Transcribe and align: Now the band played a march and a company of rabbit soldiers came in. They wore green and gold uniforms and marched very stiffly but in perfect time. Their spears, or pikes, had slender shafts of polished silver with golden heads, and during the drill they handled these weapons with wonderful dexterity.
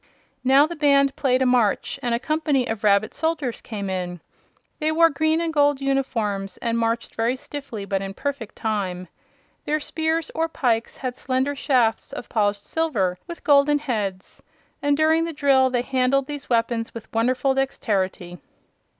Now 0.43 0.65
the 0.65 0.75
band 0.75 1.15
played 1.15 1.43
a 1.43 1.45
march 1.45 1.99
and 2.01 2.15
a 2.15 2.19
company 2.19 2.65
of 2.67 2.83
rabbit 2.83 3.13
soldiers 3.13 3.61
came 3.61 3.87
in. 3.87 4.19
They 4.79 4.91
wore 4.91 5.11
green 5.11 5.39
and 5.39 5.53
gold 5.53 5.79
uniforms 5.79 6.57
and 6.57 6.75
marched 6.75 7.13
very 7.13 7.35
stiffly 7.35 7.85
but 7.85 8.01
in 8.01 8.15
perfect 8.15 8.55
time. 8.55 9.09
Their 9.65 9.79
spears, 9.79 10.31
or 10.33 10.47
pikes, 10.47 10.97
had 10.97 11.15
slender 11.15 11.55
shafts 11.55 12.13
of 12.13 12.29
polished 12.29 12.65
silver 12.65 13.19
with 13.27 13.43
golden 13.43 13.77
heads, 13.77 14.41
and 14.81 14.97
during 14.97 15.23
the 15.25 15.33
drill 15.33 15.69
they 15.69 15.83
handled 15.83 16.25
these 16.25 16.49
weapons 16.49 16.95
with 16.95 17.13
wonderful 17.13 17.53
dexterity. 17.53 18.39